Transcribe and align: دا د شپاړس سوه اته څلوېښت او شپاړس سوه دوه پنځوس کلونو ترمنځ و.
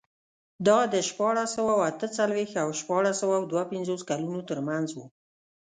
دا 0.67 0.79
د 0.93 0.95
شپاړس 1.09 1.49
سوه 1.57 1.73
اته 1.89 2.07
څلوېښت 2.17 2.55
او 2.63 2.69
شپاړس 2.79 3.15
سوه 3.23 3.35
دوه 3.51 3.63
پنځوس 3.71 4.01
کلونو 4.09 4.41
ترمنځ 4.49 4.87
و. 4.95 4.99